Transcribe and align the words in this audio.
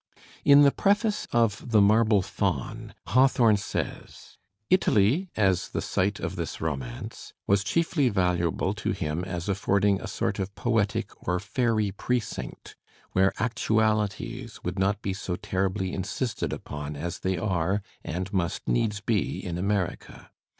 In 0.43 0.63
the 0.63 0.71
preface 0.71 1.27
of 1.31 1.69
"The 1.69 1.79
Marble 1.79 2.23
Faun" 2.23 2.95
Hawthorne 3.05 3.57
says: 3.57 4.39
Italy, 4.67 5.29
as 5.37 5.69
the 5.69 5.79
site 5.81 6.19
of 6.19 6.35
this 6.35 6.59
romance, 6.59 7.33
was 7.45 7.63
chiefly 7.63 8.09
valuable 8.09 8.73
to 8.73 8.93
him 8.93 9.23
as 9.23 9.47
affording 9.47 10.01
a 10.01 10.07
sort 10.07 10.39
of 10.39 10.55
poetic 10.55 11.11
or 11.27 11.39
fairy 11.39 11.91
precinct, 11.91 12.75
where 13.11 13.31
actualities 13.39 14.63
would 14.63 14.79
not 14.79 15.03
be 15.03 15.13
so 15.13 15.35
terribly 15.35 15.93
insisted 15.93 16.51
upon 16.51 16.95
as 16.95 17.19
they 17.19 17.37
are, 17.37 17.83
and 18.03 18.33
must 18.33 18.67
needs 18.67 19.01
be, 19.01 19.45
in 19.45 19.59
America. 19.59 20.31